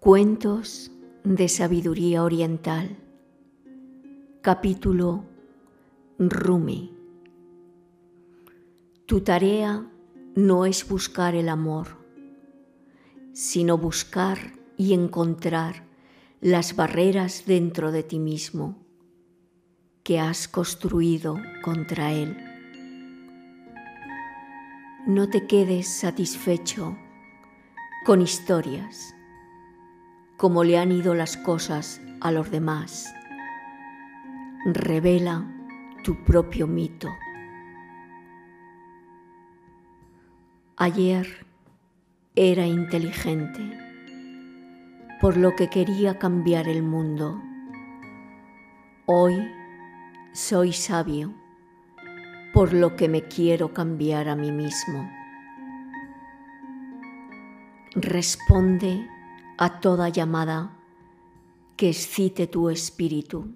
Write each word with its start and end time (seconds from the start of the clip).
Cuentos 0.00 0.90
de 1.24 1.46
Sabiduría 1.50 2.24
Oriental. 2.24 2.96
Capítulo 4.40 5.26
Rumi. 6.18 6.96
Tu 9.04 9.20
tarea 9.20 9.86
no 10.34 10.64
es 10.64 10.88
buscar 10.88 11.34
el 11.34 11.50
amor, 11.50 11.98
sino 13.34 13.76
buscar 13.76 14.38
y 14.78 14.94
encontrar 14.94 15.84
las 16.40 16.74
barreras 16.74 17.44
dentro 17.46 17.92
de 17.92 18.02
ti 18.02 18.18
mismo 18.18 18.78
que 20.02 20.18
has 20.18 20.48
construido 20.48 21.36
contra 21.62 22.14
él. 22.14 22.38
No 25.06 25.28
te 25.28 25.46
quedes 25.46 25.88
satisfecho 25.88 26.96
con 28.06 28.22
historias, 28.22 29.14
como 30.40 30.64
le 30.64 30.78
han 30.78 30.90
ido 30.90 31.14
las 31.14 31.36
cosas 31.36 32.00
a 32.22 32.32
los 32.32 32.50
demás. 32.50 33.14
Revela 34.64 35.44
tu 36.02 36.24
propio 36.24 36.66
mito. 36.66 37.08
Ayer 40.78 41.26
era 42.34 42.64
inteligente, 42.64 43.60
por 45.20 45.36
lo 45.36 45.54
que 45.56 45.68
quería 45.68 46.18
cambiar 46.18 46.68
el 46.68 46.82
mundo. 46.82 47.38
Hoy 49.04 49.46
soy 50.32 50.72
sabio, 50.72 51.34
por 52.54 52.72
lo 52.72 52.96
que 52.96 53.10
me 53.10 53.24
quiero 53.24 53.74
cambiar 53.74 54.26
a 54.30 54.36
mí 54.36 54.52
mismo. 54.52 55.06
Responde 57.94 59.06
a 59.60 59.78
toda 59.78 60.08
llamada 60.08 60.72
que 61.76 61.90
excite 61.90 62.46
tu 62.46 62.70
espíritu. 62.70 63.48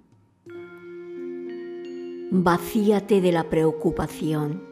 Vacíate 2.31 3.23
de 3.23 3.33
la 3.33 3.45
preocupación. 3.45 4.63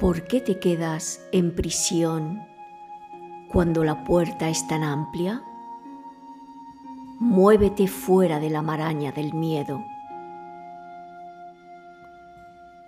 ¿Por 0.00 0.26
qué 0.26 0.40
te 0.40 0.58
quedas 0.58 1.22
en 1.30 1.54
prisión 1.54 2.40
cuando 3.52 3.84
la 3.84 4.02
puerta 4.04 4.48
es 4.48 4.66
tan 4.66 4.82
amplia? 4.82 5.42
Muévete 7.20 7.86
fuera 7.86 8.40
de 8.40 8.48
la 8.48 8.62
maraña 8.62 9.12
del 9.12 9.34
miedo. 9.34 9.84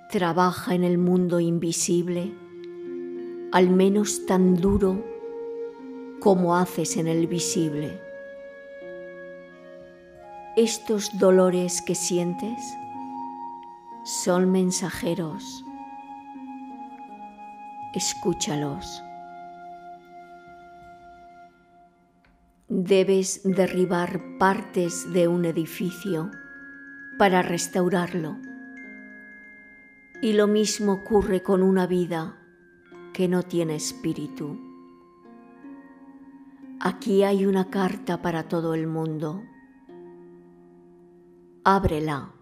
Trabaja 0.08 0.74
en 0.74 0.84
el 0.84 0.96
mundo 0.96 1.38
invisible 1.38 2.32
al 3.52 3.68
menos 3.68 4.24
tan 4.24 4.56
duro 4.56 5.19
como 6.20 6.56
haces 6.56 6.96
en 6.96 7.08
el 7.08 7.26
visible. 7.26 7.98
Estos 10.56 11.18
dolores 11.18 11.80
que 11.80 11.94
sientes 11.94 12.60
son 14.04 14.52
mensajeros. 14.52 15.64
Escúchalos. 17.94 19.02
Debes 22.68 23.40
derribar 23.44 24.20
partes 24.38 25.12
de 25.12 25.26
un 25.26 25.44
edificio 25.44 26.30
para 27.18 27.42
restaurarlo. 27.42 28.36
Y 30.22 30.34
lo 30.34 30.46
mismo 30.46 30.92
ocurre 30.92 31.42
con 31.42 31.62
una 31.62 31.86
vida 31.86 32.36
que 33.14 33.26
no 33.26 33.42
tiene 33.42 33.76
espíritu. 33.76 34.69
Aquí 36.80 37.24
hay 37.24 37.44
una 37.44 37.68
carta 37.68 38.22
para 38.22 38.48
todo 38.48 38.74
el 38.74 38.86
mundo. 38.86 39.42
Ábrela. 41.62 42.32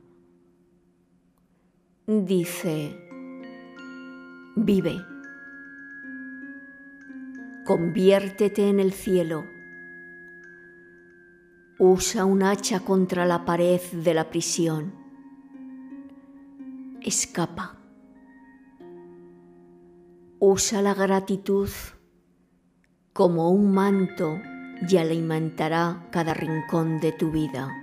Dice, 2.07 2.97
vive, 4.57 4.97
conviértete 7.67 8.71
en 8.71 8.81
el 8.81 8.93
cielo, 8.93 9.45
usa 11.79 12.25
un 12.25 12.43
hacha 12.43 12.81
contra 12.81 13.27
la 13.27 13.45
pared 13.45 13.81
de 13.93 14.15
la 14.15 14.31
prisión, 14.31 14.95
escapa 17.03 17.79
Usa 20.41 20.83
la 20.83 20.95
gratitud 20.95 21.69
como 23.19 23.51
un 23.51 23.73
manto 23.73 24.41
y 24.89 24.97
alimentará 24.97 26.07
cada 26.13 26.35
rincón 26.35 27.01
de 27.01 27.11
tu 27.11 27.33
vida. 27.33 27.77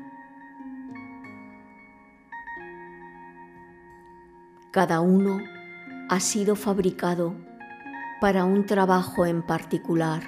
Cada 4.71 5.01
uno 5.01 5.41
ha 6.07 6.21
sido 6.21 6.55
fabricado 6.55 7.35
para 8.21 8.45
un 8.45 8.65
trabajo 8.65 9.25
en 9.25 9.41
particular 9.41 10.23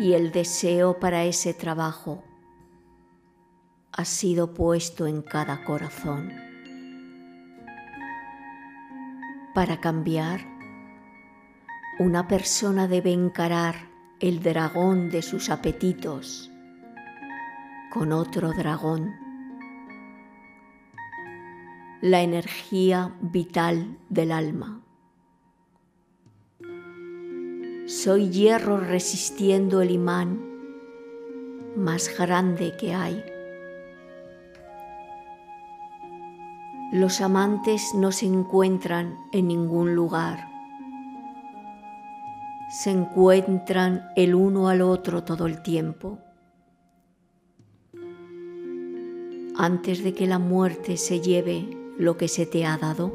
y 0.00 0.14
el 0.14 0.32
deseo 0.32 0.98
para 0.98 1.22
ese 1.22 1.54
trabajo 1.54 2.24
ha 3.92 4.04
sido 4.04 4.52
puesto 4.52 5.06
en 5.06 5.22
cada 5.22 5.64
corazón. 5.64 6.32
Para 9.54 9.80
cambiar, 9.80 10.57
una 11.98 12.28
persona 12.28 12.86
debe 12.86 13.12
encarar 13.12 13.74
el 14.20 14.40
dragón 14.40 15.10
de 15.10 15.20
sus 15.20 15.50
apetitos 15.50 16.48
con 17.92 18.12
otro 18.12 18.52
dragón. 18.52 19.16
La 22.00 22.22
energía 22.22 23.16
vital 23.20 23.98
del 24.08 24.30
alma. 24.30 24.80
Soy 27.86 28.30
hierro 28.30 28.78
resistiendo 28.78 29.82
el 29.82 29.90
imán 29.90 30.40
más 31.74 32.16
grande 32.16 32.76
que 32.76 32.94
hay. 32.94 33.24
Los 36.92 37.20
amantes 37.20 37.92
no 37.94 38.12
se 38.12 38.26
encuentran 38.26 39.16
en 39.32 39.48
ningún 39.48 39.96
lugar. 39.96 40.57
Se 42.68 42.90
encuentran 42.90 44.10
el 44.14 44.34
uno 44.34 44.68
al 44.68 44.82
otro 44.82 45.24
todo 45.24 45.46
el 45.46 45.62
tiempo. 45.62 46.18
Antes 49.56 50.04
de 50.04 50.12
que 50.12 50.26
la 50.26 50.38
muerte 50.38 50.98
se 50.98 51.20
lleve 51.20 51.66
lo 51.98 52.18
que 52.18 52.28
se 52.28 52.44
te 52.44 52.66
ha 52.66 52.76
dado, 52.76 53.10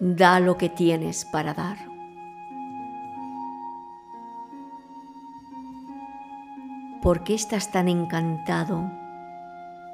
da 0.00 0.40
lo 0.40 0.56
que 0.56 0.70
tienes 0.70 1.26
para 1.26 1.52
dar. 1.52 1.76
¿Por 7.02 7.24
qué 7.24 7.34
estás 7.34 7.70
tan 7.70 7.88
encantado 7.88 8.90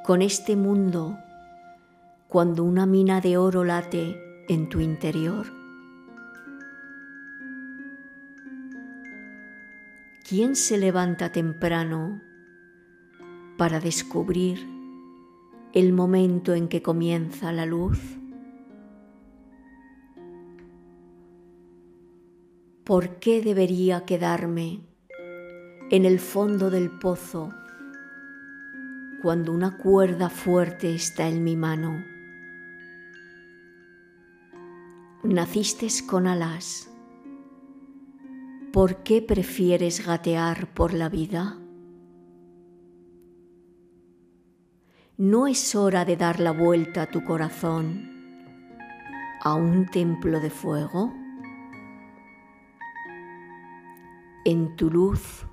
con 0.04 0.22
este 0.22 0.54
mundo 0.54 1.18
cuando 2.28 2.62
una 2.62 2.86
mina 2.86 3.20
de 3.20 3.38
oro 3.38 3.64
late 3.64 4.16
en 4.48 4.68
tu 4.68 4.78
interior? 4.78 5.57
¿Quién 10.28 10.56
se 10.56 10.76
levanta 10.76 11.32
temprano 11.32 12.20
para 13.56 13.80
descubrir 13.80 14.58
el 15.72 15.94
momento 15.94 16.52
en 16.52 16.68
que 16.68 16.82
comienza 16.82 17.50
la 17.50 17.64
luz? 17.64 17.98
¿Por 22.84 23.20
qué 23.20 23.40
debería 23.40 24.04
quedarme 24.04 24.82
en 25.90 26.04
el 26.04 26.18
fondo 26.18 26.68
del 26.68 26.90
pozo 26.90 27.54
cuando 29.22 29.50
una 29.50 29.78
cuerda 29.78 30.28
fuerte 30.28 30.94
está 30.94 31.26
en 31.26 31.42
mi 31.42 31.56
mano? 31.56 32.04
Naciste 35.22 35.88
con 36.06 36.26
alas. 36.26 36.87
¿Por 38.72 39.02
qué 39.02 39.22
prefieres 39.22 40.06
gatear 40.06 40.74
por 40.74 40.92
la 40.92 41.08
vida? 41.08 41.56
¿No 45.16 45.46
es 45.46 45.74
hora 45.74 46.04
de 46.04 46.18
dar 46.18 46.38
la 46.38 46.52
vuelta 46.52 47.02
a 47.02 47.06
tu 47.06 47.24
corazón 47.24 48.10
a 49.42 49.54
un 49.54 49.86
templo 49.86 50.38
de 50.38 50.50
fuego? 50.50 51.14
En 54.44 54.76
tu 54.76 54.90
luz 54.90 55.46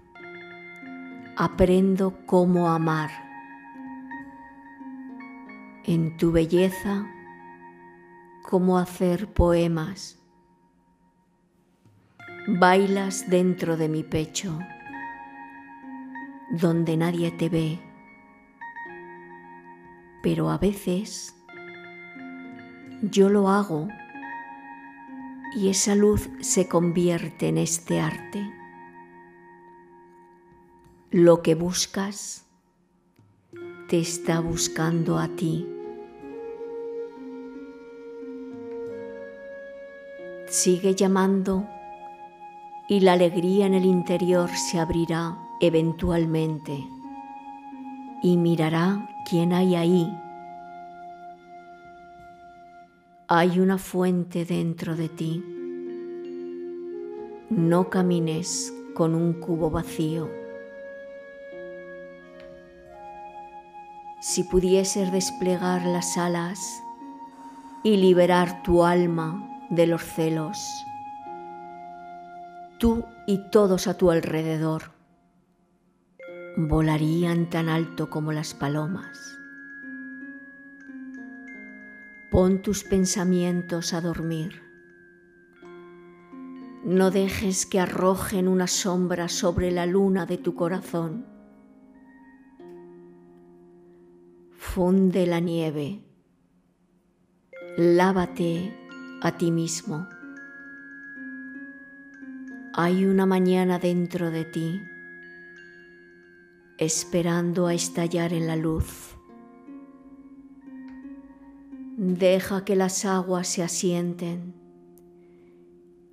aprendo 1.38 2.20
cómo 2.26 2.70
amar. 2.70 3.12
En 5.86 6.18
tu 6.18 6.34
belleza 6.34 7.06
cómo 8.44 8.78
hacer 8.78 9.34
poemas. 9.34 10.25
Bailas 12.48 13.28
dentro 13.28 13.76
de 13.76 13.90
mi 13.90 14.04
pecho, 14.04 14.60
donde 16.52 16.96
nadie 16.96 17.32
te 17.32 17.50
ve, 17.50 17.80
pero 20.22 20.52
a 20.52 20.60
veces 20.60 21.36
yo 23.02 23.30
lo 23.30 23.50
hago 23.50 23.88
y 25.56 25.70
esa 25.70 25.96
luz 25.96 26.30
se 26.40 26.68
convierte 26.68 27.48
en 27.48 27.58
este 27.58 28.00
arte. 28.00 28.48
Lo 31.10 31.42
que 31.42 31.56
buscas 31.56 32.46
te 33.88 33.98
está 34.00 34.40
buscando 34.40 35.18
a 35.18 35.30
ti. 35.30 35.68
Sigue 40.48 40.94
llamando 40.94 41.68
y 42.88 43.00
la 43.00 43.14
alegría 43.14 43.66
en 43.66 43.74
el 43.74 43.86
interior 43.86 44.50
se 44.50 44.80
abrirá 44.80 45.38
eventualmente 45.60 46.88
y 48.22 48.38
mirará 48.38 49.10
quién 49.28 49.54
hay 49.54 49.76
ahí. 49.76 50.18
Hay 53.28 53.60
una 53.60 53.78
fuente 53.78 54.46
dentro 54.46 54.96
de 54.96 55.10
ti. 55.10 55.44
No 57.50 57.90
camines 57.90 58.74
con 58.94 59.16
un 59.16 59.34
cubo 59.34 59.72
vacío. 59.72 60.30
Si 64.20 64.44
pudieses 64.44 65.12
desplegar 65.12 65.86
las 65.86 66.18
alas 66.18 66.84
y 67.84 67.98
liberar 67.98 68.64
tu 68.64 68.84
alma 68.84 69.68
de 69.70 69.88
los 69.88 70.04
celos, 70.04 70.86
tú 72.80 73.06
y 73.28 73.50
todos 73.52 73.88
a 73.88 73.98
tu 73.98 74.12
alrededor 74.12 74.96
volarían 76.58 77.50
tan 77.50 77.70
alto 77.70 78.10
como 78.10 78.32
las 78.32 78.54
palomas. 78.54 79.38
Pon 82.32 82.62
tus 82.62 82.84
pensamientos 82.84 83.94
a 83.94 84.02
dormir. 84.02 84.62
No 86.84 87.12
dejes 87.12 87.66
que 87.66 87.80
arrojen 87.80 88.48
una 88.48 88.68
sombra 88.68 89.28
sobre 89.28 89.72
la 89.72 89.86
luna 89.86 90.26
de 90.26 90.38
tu 90.38 90.54
corazón. 90.56 91.26
Funde 94.52 95.26
la 95.26 95.40
nieve. 95.40 96.04
Lávate 97.78 98.74
a 99.22 99.38
ti 99.38 99.52
mismo. 99.52 100.08
Hay 102.78 103.06
una 103.06 103.26
mañana 103.26 103.80
dentro 103.80 104.32
de 104.32 104.44
ti, 104.44 104.82
esperando 106.78 107.68
a 107.68 107.74
estallar 107.74 108.34
en 108.34 108.48
la 108.48 108.58
luz. 108.58 109.16
Deja 111.96 112.66
que 112.66 112.76
las 112.76 113.06
aguas 113.06 113.48
se 113.48 113.64
asienten 113.64 114.54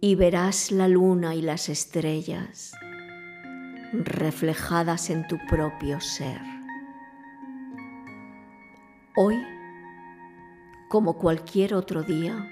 y 0.01 0.15
verás 0.15 0.71
la 0.71 0.87
luna 0.87 1.35
y 1.35 1.43
las 1.43 1.69
estrellas 1.69 2.71
reflejadas 3.93 5.11
en 5.11 5.27
tu 5.27 5.39
propio 5.49 5.99
ser. 6.01 6.41
Hoy, 9.17 9.37
como 10.89 11.19
cualquier 11.19 11.75
otro 11.75 12.05
día, 12.05 12.49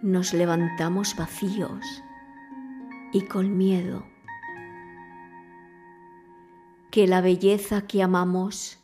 nos 0.00 0.32
levantamos 0.32 1.16
vacíos 1.16 2.04
y 3.12 3.22
con 3.22 3.56
miedo. 3.56 4.04
Que 6.90 7.06
la 7.06 7.20
belleza 7.20 7.82
que 7.82 8.02
amamos 8.02 8.78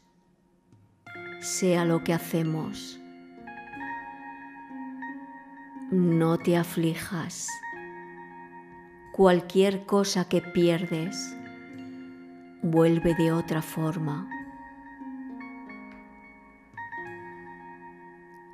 sea 1.40 1.84
lo 1.84 2.04
que 2.04 2.12
hacemos. 2.12 3.00
No 5.90 6.38
te 6.38 6.56
aflijas. 6.56 7.48
Cualquier 9.12 9.84
cosa 9.84 10.28
que 10.28 10.40
pierdes 10.40 11.36
vuelve 12.62 13.14
de 13.14 13.32
otra 13.32 13.60
forma. 13.60 14.28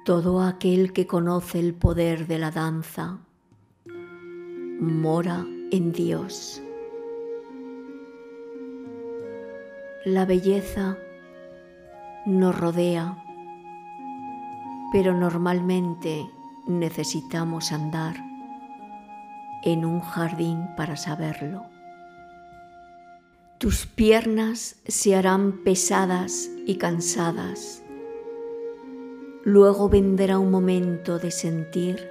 Todo 0.04 0.42
aquel 0.42 0.92
que 0.92 1.06
conoce 1.06 1.60
el 1.60 1.74
poder 1.74 2.26
de 2.26 2.38
la 2.38 2.50
danza 2.50 3.18
mora 4.80 5.44
en 5.70 5.92
Dios. 5.92 6.62
La 10.04 10.24
belleza 10.24 10.96
nos 12.24 12.58
rodea, 12.58 13.16
pero 14.92 15.14
normalmente 15.14 16.30
necesitamos 16.66 17.72
andar 17.72 18.16
en 19.64 19.84
un 19.84 20.00
jardín 20.00 20.66
para 20.76 20.96
saberlo. 20.96 21.66
Tus 23.58 23.86
piernas 23.86 24.76
se 24.86 25.16
harán 25.16 25.64
pesadas 25.64 26.48
y 26.64 26.76
cansadas. 26.76 27.82
Luego 29.44 29.88
vendrá 29.88 30.38
un 30.38 30.50
momento 30.50 31.18
de 31.18 31.30
sentir 31.30 32.08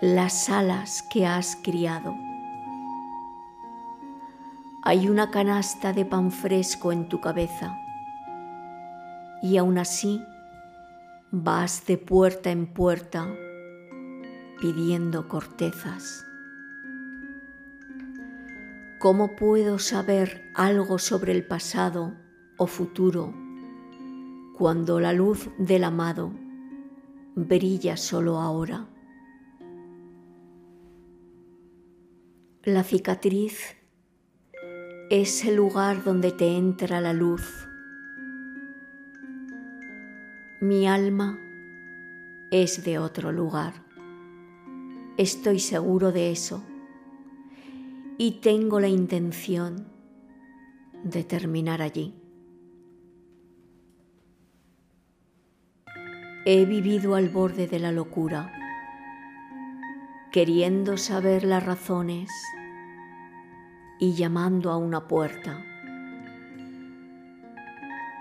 las 0.00 0.48
alas 0.50 1.04
que 1.12 1.26
has 1.26 1.56
criado. 1.62 2.25
Hay 4.88 5.08
una 5.08 5.32
canasta 5.32 5.92
de 5.92 6.04
pan 6.04 6.30
fresco 6.30 6.92
en 6.92 7.08
tu 7.08 7.20
cabeza 7.20 7.76
y 9.42 9.56
aún 9.56 9.78
así 9.78 10.22
vas 11.32 11.84
de 11.88 11.98
puerta 11.98 12.52
en 12.52 12.72
puerta 12.72 13.26
pidiendo 14.60 15.26
cortezas. 15.26 16.24
¿Cómo 19.00 19.34
puedo 19.34 19.80
saber 19.80 20.52
algo 20.54 21.00
sobre 21.00 21.32
el 21.32 21.44
pasado 21.44 22.14
o 22.56 22.68
futuro 22.68 23.34
cuando 24.56 25.00
la 25.00 25.12
luz 25.12 25.50
del 25.58 25.82
amado 25.82 26.30
brilla 27.34 27.96
solo 27.96 28.38
ahora? 28.38 28.86
La 32.62 32.84
cicatriz 32.84 33.75
es 35.08 35.44
el 35.44 35.54
lugar 35.54 36.02
donde 36.02 36.32
te 36.32 36.56
entra 36.56 37.00
la 37.00 37.12
luz. 37.12 37.68
Mi 40.60 40.88
alma 40.88 41.38
es 42.50 42.82
de 42.82 42.98
otro 42.98 43.30
lugar. 43.30 43.74
Estoy 45.16 45.60
seguro 45.60 46.10
de 46.10 46.32
eso 46.32 46.64
y 48.18 48.40
tengo 48.40 48.80
la 48.80 48.88
intención 48.88 49.86
de 51.04 51.22
terminar 51.22 51.82
allí. 51.82 52.12
He 56.46 56.64
vivido 56.64 57.14
al 57.14 57.28
borde 57.28 57.68
de 57.68 57.78
la 57.78 57.92
locura, 57.92 58.52
queriendo 60.32 60.96
saber 60.96 61.44
las 61.44 61.64
razones 61.64 62.28
y 63.98 64.14
llamando 64.14 64.70
a 64.70 64.76
una 64.76 65.06
puerta. 65.08 65.64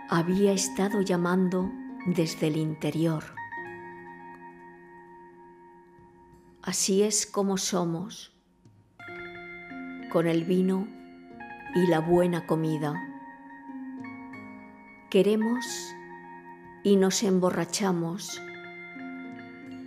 Había 0.10 0.52
estado 0.52 1.02
llamando 1.02 1.72
desde 2.06 2.48
el 2.48 2.58
interior. 2.58 3.24
Así 6.62 7.04
es 7.04 7.26
como 7.26 7.58
somos, 7.58 8.34
con 10.12 10.28
el 10.28 10.46
vino 10.46 10.88
y 11.76 11.88
la 11.88 12.00
buena 12.00 12.48
comida. 12.48 12.94
Queremos 15.10 15.66
y 16.84 16.96
nos 16.96 17.22
emborrachamos. 17.24 18.42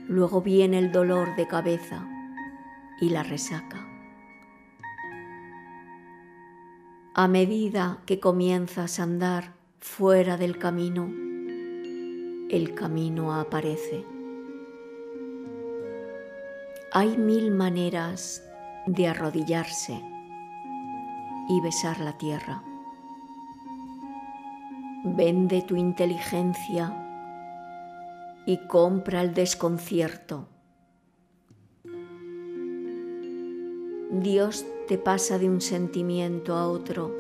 Luego 0.09 0.43
viene 0.43 0.79
el 0.79 0.93
dolor 0.93 1.35
de 1.37 1.47
cabeza 1.47 2.07
y 3.01 3.11
la 3.11 3.23
resaca. 3.23 3.88
A 7.15 7.27
medida 7.27 7.99
que 8.07 8.21
comienzas 8.21 9.01
a 9.01 9.03
andar 9.03 9.55
fuera 9.81 10.37
del 10.37 10.59
camino, 10.59 11.11
el 12.51 12.75
camino 12.75 13.35
aparece. 13.35 14.05
Hay 16.93 17.17
mil 17.17 17.51
maneras 17.51 18.43
de 18.87 19.09
arrodillarse 19.09 20.01
y 21.49 21.61
besar 21.61 21.99
la 22.01 22.17
tierra. 22.19 22.63
Vende 25.05 25.63
tu 25.63 25.77
inteligencia 25.77 26.95
y 28.47 28.59
compra 28.69 29.23
el 29.23 29.35
desconcierto. 29.35 30.49
Dios 34.11 34.65
te 34.89 34.97
pasa 34.97 35.39
de 35.39 35.51
un 35.51 35.61
sentimiento 35.61 36.57
a 36.57 36.67
otro 36.67 37.15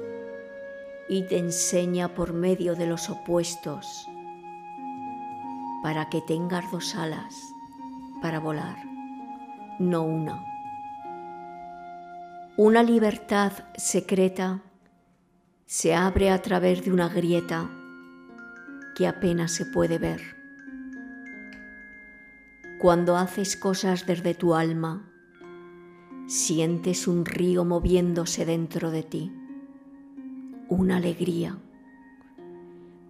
y 1.07 1.25
te 1.25 1.37
enseña 1.37 2.15
por 2.15 2.33
medio 2.33 2.75
de 2.75 2.87
los 2.87 3.11
opuestos 3.11 4.09
para 5.83 6.09
que 6.09 6.23
tengas 6.23 6.65
dos 6.73 6.97
alas 6.97 7.35
para 8.23 8.41
volar, 8.41 8.79
no 9.79 10.03
una. 10.03 10.43
Una 12.57 12.83
libertad 12.83 13.53
secreta 13.77 14.63
se 15.67 15.95
abre 15.95 16.31
a 16.31 16.41
través 16.41 16.83
de 16.83 16.91
una 16.91 17.11
grieta 17.11 17.71
que 18.97 19.07
apenas 19.07 19.53
se 19.53 19.67
puede 19.67 19.99
ver. 19.99 20.23
Cuando 22.81 23.19
haces 23.19 23.59
cosas 23.59 24.07
desde 24.07 24.35
tu 24.35 24.55
alma, 24.55 25.08
sientes 26.28 27.08
un 27.08 27.25
río 27.25 27.64
moviéndose 27.64 28.44
dentro 28.44 28.90
de 28.90 29.02
ti, 29.02 29.32
una 30.68 30.99
alegría. 30.99 31.56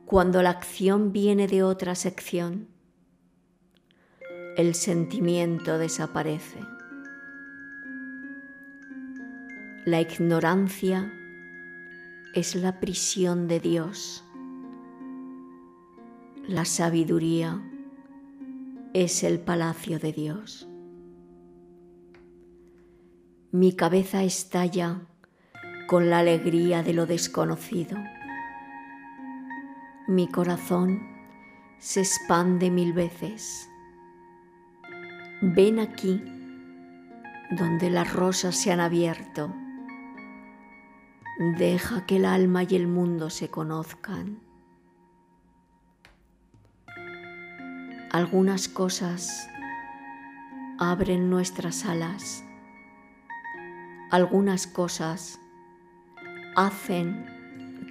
Cuando 0.06 0.40
la 0.40 0.50
acción 0.50 1.12
viene 1.12 1.48
de 1.48 1.64
otra 1.64 1.96
sección, 1.96 2.68
el 4.56 4.76
sentimiento 4.76 5.78
desaparece. 5.78 6.60
La 9.84 10.00
ignorancia 10.00 11.12
es 12.34 12.54
la 12.54 12.78
prisión 12.78 13.48
de 13.48 13.58
Dios. 13.58 14.25
La 16.46 16.64
sabiduría 16.64 17.60
es 18.94 19.25
el 19.25 19.40
palacio 19.40 19.98
de 19.98 20.12
Dios. 20.12 20.67
Mi 23.50 23.75
cabeza 23.75 24.23
estalla 24.23 25.00
con 25.87 26.11
la 26.11 26.19
alegría 26.19 26.83
de 26.83 26.93
lo 26.93 27.07
desconocido. 27.07 27.97
Mi 30.07 30.28
corazón 30.28 31.00
se 31.78 32.00
expande 32.00 32.71
mil 32.71 32.93
veces. 32.93 33.69
Ven 35.40 35.78
aquí 35.78 36.23
donde 37.50 37.90
las 37.90 38.12
rosas 38.12 38.57
se 38.57 38.73
han 38.73 38.81
abierto 38.81 39.55
Deja 41.38 42.05
que 42.05 42.17
el 42.17 42.25
alma 42.25 42.64
y 42.64 42.75
el 42.75 42.88
mundo 42.88 43.31
se 43.31 43.49
conozcan. 43.49 44.40
Algunas 48.11 48.69
cosas 48.69 49.49
abren 50.81 51.31
nuestras 51.31 51.85
alas. 51.85 52.45
Algunas 54.11 54.67
cosas 54.67 55.38
hacen 56.57 57.27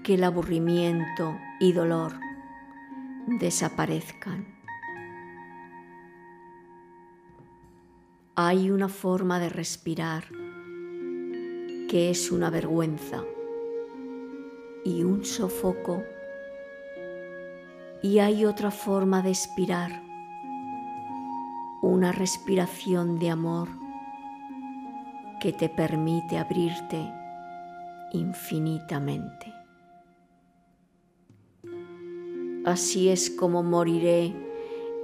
que 0.04 0.16
el 0.16 0.24
aburrimiento 0.24 1.38
y 1.60 1.74
dolor 1.74 2.14
desaparezcan. 3.28 4.48
Hay 8.34 8.72
una 8.72 8.90
forma 8.90 9.40
de 9.40 9.50
respirar 9.50 10.24
que 11.88 12.10
es 12.10 12.32
una 12.32 12.50
vergüenza 12.50 13.24
y 14.84 15.04
un 15.04 15.24
sofoco. 15.24 16.04
Y 18.02 18.18
hay 18.18 18.44
otra 18.44 18.72
forma 18.72 19.22
de 19.22 19.30
expirar, 19.30 20.02
una 21.84 22.12
respiración 22.12 23.20
de 23.20 23.30
amor 23.30 23.87
que 25.40 25.54
te 25.54 25.70
permite 25.70 26.38
abrirte 26.38 27.12
infinitamente. 28.12 29.54
Así 32.66 33.10
es 33.10 33.30
como 33.30 33.64
moriré 33.64 34.36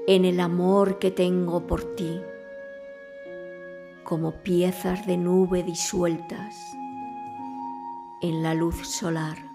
en 0.07 0.25
el 0.25 0.39
amor 0.39 0.99
que 0.99 1.11
tengo 1.11 1.65
por 1.65 1.95
ti, 1.95 2.19
como 4.03 4.31
piezas 4.43 5.07
de 5.07 5.17
nube 5.17 5.63
disueltas 5.63 6.55
en 8.21 8.43
la 8.43 8.53
luz 8.53 8.87
solar 8.87 9.53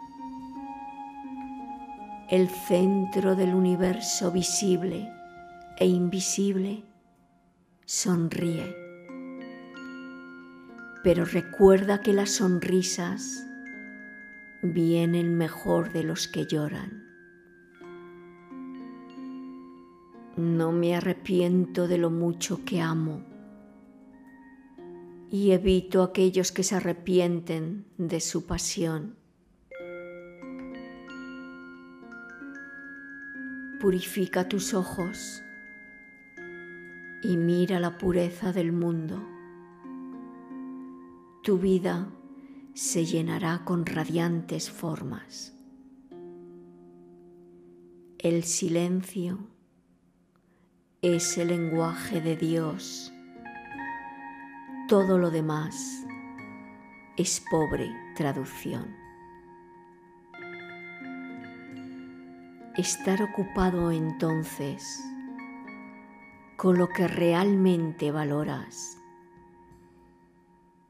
el 2.29 2.51
centro 2.51 3.37
del 3.37 3.55
universo 3.55 4.31
visible 4.31 5.11
e 5.79 5.87
invisible, 5.87 6.85
sonríe. 7.87 8.88
Pero 11.03 11.25
recuerda 11.25 12.01
que 12.01 12.13
las 12.13 12.31
sonrisas 12.31 13.47
vienen 14.63 15.37
mejor 15.37 15.93
de 15.93 16.03
los 16.03 16.29
que 16.29 16.47
lloran. 16.47 17.05
No 20.37 20.73
me 20.73 20.95
arrepiento 20.95 21.89
de 21.89 21.99
lo 21.99 22.11
mucho 22.11 22.65
que 22.65 22.81
amo 22.81 23.25
y 25.31 25.51
evito 25.51 26.03
aquellos 26.03 26.53
que 26.53 26.63
se 26.63 26.77
arrepienten 26.77 27.87
de 27.99 28.21
su 28.21 28.47
pasión. 28.47 29.17
Purifica 33.81 34.49
tus 34.49 34.75
ojos 34.75 35.43
y 37.23 37.37
mira 37.37 37.79
la 37.79 37.99
pureza 37.99 38.53
del 38.53 38.73
mundo. 38.73 39.38
Tu 41.43 41.59
vida 41.59 42.09
se 42.75 43.05
llenará 43.05 43.65
con 43.65 43.87
radiantes 43.87 44.71
formas. 44.71 45.55
El 48.19 48.45
silencio 48.45 49.39
es 51.03 51.39
el 51.39 51.49
lenguaje 51.49 52.21
de 52.21 52.37
Dios. 52.37 53.13
Todo 54.89 55.19
lo 55.19 55.31
demás 55.31 56.05
es 57.17 57.43
pobre 57.51 57.91
traducción. 58.17 59.09
estar 62.79 63.21
ocupado 63.23 63.91
entonces 63.91 65.05
con 66.57 66.79
lo 66.79 66.89
que 66.89 67.09
realmente 67.09 68.13
valoras 68.13 68.98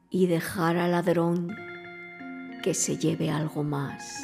y 0.09 0.27
dejar 0.27 0.77
al 0.77 0.91
ladrón 0.91 1.55
que 2.63 2.73
se 2.73 2.97
lleve 2.97 3.29
algo 3.29 3.63
más. 3.63 4.21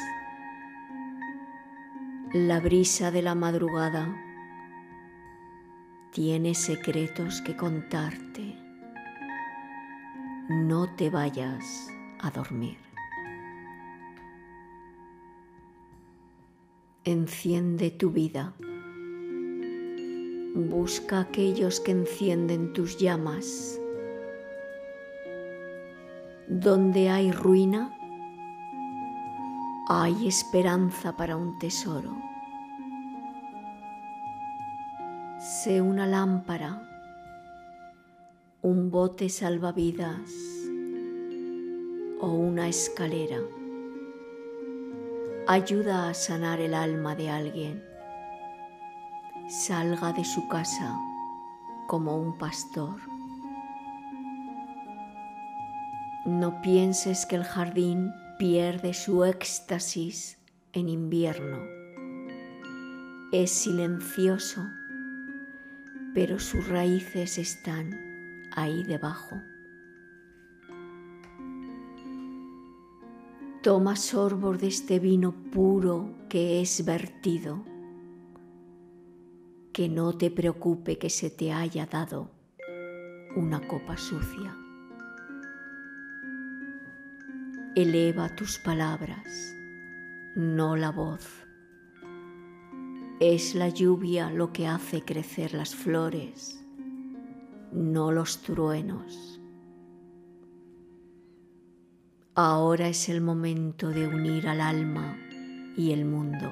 La 2.32 2.60
brisa 2.60 3.10
de 3.10 3.22
la 3.22 3.34
madrugada 3.34 4.14
tiene 6.12 6.54
secretos 6.54 7.40
que 7.42 7.56
contarte. 7.56 8.56
No 10.48 10.94
te 10.96 11.10
vayas 11.10 11.88
a 12.20 12.30
dormir. 12.30 12.86
enciende 17.06 17.92
tu 17.92 18.10
vida. 18.10 18.52
Busca 20.56 21.20
aquellos 21.20 21.78
que 21.78 21.92
encienden 21.92 22.72
tus 22.72 22.98
llamas. 22.98 23.80
Donde 26.48 27.10
hay 27.10 27.32
ruina, 27.32 27.92
hay 29.88 30.28
esperanza 30.28 31.16
para 31.16 31.36
un 31.36 31.58
tesoro. 31.58 32.16
Sé 35.38 35.80
una 35.80 36.06
lámpara, 36.06 36.82
un 38.62 38.90
bote 38.90 39.28
salvavidas 39.28 40.30
o 42.20 42.28
una 42.28 42.68
escalera 42.68 43.40
ayuda 45.46 46.08
a 46.08 46.14
sanar 46.14 46.60
el 46.60 46.74
alma 46.74 47.14
de 47.14 47.30
alguien. 47.30 47.84
Salga 49.48 50.12
de 50.12 50.24
su 50.24 50.48
casa 50.48 50.98
como 51.86 52.16
un 52.16 52.36
pastor. 52.36 53.15
No 56.26 56.60
pienses 56.60 57.24
que 57.24 57.36
el 57.36 57.44
jardín 57.44 58.12
pierde 58.36 58.94
su 58.94 59.24
éxtasis 59.24 60.38
en 60.72 60.88
invierno. 60.88 61.58
Es 63.30 63.52
silencioso, 63.52 64.66
pero 66.14 66.40
sus 66.40 66.66
raíces 66.66 67.38
están 67.38 67.96
ahí 68.56 68.82
debajo. 68.82 69.36
Toma 73.62 73.94
sorbos 73.94 74.58
de 74.58 74.66
este 74.66 74.98
vino 74.98 75.30
puro 75.52 76.12
que 76.28 76.60
es 76.60 76.84
vertido. 76.84 77.64
Que 79.72 79.88
no 79.88 80.12
te 80.12 80.32
preocupe 80.32 80.98
que 80.98 81.08
se 81.08 81.30
te 81.30 81.52
haya 81.52 81.86
dado 81.86 82.32
una 83.36 83.60
copa 83.68 83.96
sucia. 83.96 84.65
Eleva 87.76 88.30
tus 88.30 88.58
palabras, 88.58 89.54
no 90.34 90.76
la 90.76 90.90
voz. 90.90 91.46
Es 93.20 93.54
la 93.54 93.68
lluvia 93.68 94.30
lo 94.30 94.50
que 94.50 94.66
hace 94.66 95.02
crecer 95.02 95.52
las 95.52 95.74
flores, 95.74 96.64
no 97.72 98.12
los 98.12 98.40
truenos. 98.40 99.42
Ahora 102.34 102.88
es 102.88 103.10
el 103.10 103.20
momento 103.20 103.90
de 103.90 104.08
unir 104.08 104.48
al 104.48 104.62
alma 104.62 105.18
y 105.76 105.92
el 105.92 106.06
mundo. 106.06 106.50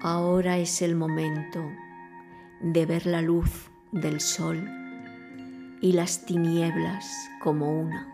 Ahora 0.00 0.58
es 0.58 0.82
el 0.82 0.96
momento 0.96 1.62
de 2.62 2.84
ver 2.84 3.06
la 3.06 3.22
luz 3.22 3.70
del 3.92 4.20
sol 4.20 4.68
y 5.80 5.92
las 5.92 6.26
tinieblas 6.26 7.08
como 7.40 7.80
una. 7.80 8.09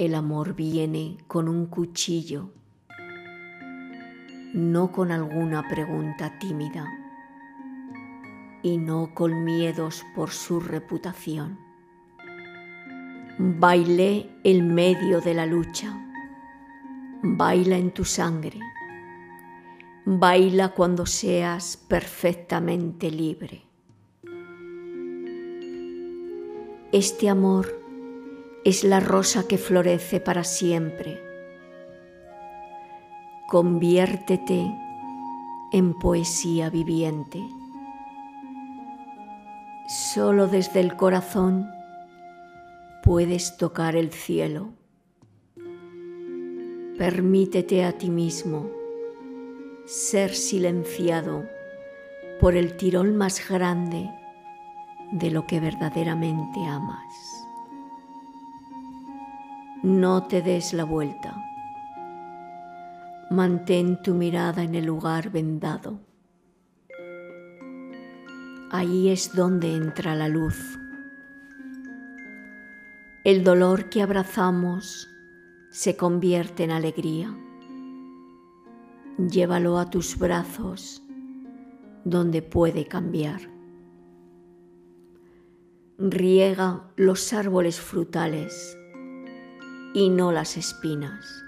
El 0.00 0.14
amor 0.14 0.54
viene 0.54 1.18
con 1.26 1.46
un 1.46 1.66
cuchillo, 1.66 2.48
no 4.54 4.92
con 4.92 5.12
alguna 5.12 5.68
pregunta 5.68 6.38
tímida 6.38 6.86
y 8.62 8.78
no 8.78 9.12
con 9.12 9.44
miedos 9.44 10.02
por 10.14 10.30
su 10.30 10.58
reputación. 10.58 11.58
Bailé 13.38 14.30
en 14.42 14.74
medio 14.74 15.20
de 15.20 15.34
la 15.34 15.44
lucha, 15.44 15.94
baila 17.22 17.76
en 17.76 17.90
tu 17.90 18.06
sangre, 18.06 18.58
baila 20.06 20.70
cuando 20.70 21.04
seas 21.04 21.76
perfectamente 21.76 23.10
libre. 23.10 23.64
Este 26.90 27.28
amor 27.28 27.79
es 28.64 28.84
la 28.84 29.00
rosa 29.00 29.48
que 29.48 29.58
florece 29.58 30.20
para 30.20 30.44
siempre. 30.44 31.22
Conviértete 33.48 34.70
en 35.72 35.94
poesía 35.98 36.70
viviente. 36.70 37.40
Solo 40.12 40.46
desde 40.46 40.80
el 40.80 40.96
corazón 40.96 41.68
puedes 43.02 43.56
tocar 43.56 43.96
el 43.96 44.12
cielo. 44.12 44.70
Permítete 46.98 47.84
a 47.84 47.92
ti 47.92 48.10
mismo 48.10 48.68
ser 49.86 50.34
silenciado 50.34 51.44
por 52.40 52.54
el 52.54 52.76
tirón 52.76 53.16
más 53.16 53.48
grande 53.48 54.08
de 55.10 55.30
lo 55.30 55.46
que 55.46 55.60
verdaderamente 55.60 56.64
amas. 56.66 57.39
No 59.82 60.24
te 60.24 60.42
des 60.42 60.74
la 60.74 60.84
vuelta. 60.84 61.34
Mantén 63.30 64.02
tu 64.02 64.12
mirada 64.12 64.62
en 64.62 64.74
el 64.74 64.84
lugar 64.84 65.30
vendado. 65.30 65.98
Ahí 68.70 69.08
es 69.08 69.34
donde 69.34 69.74
entra 69.74 70.14
la 70.14 70.28
luz. 70.28 70.78
El 73.24 73.42
dolor 73.42 73.88
que 73.88 74.02
abrazamos 74.02 75.08
se 75.70 75.96
convierte 75.96 76.64
en 76.64 76.72
alegría. 76.72 77.34
Llévalo 79.16 79.78
a 79.78 79.88
tus 79.88 80.18
brazos 80.18 81.02
donde 82.04 82.42
puede 82.42 82.84
cambiar. 82.84 83.40
Riega 85.96 86.90
los 86.96 87.32
árboles 87.32 87.80
frutales 87.80 88.76
y 89.92 90.08
no 90.08 90.32
las 90.32 90.56
espinas. 90.56 91.44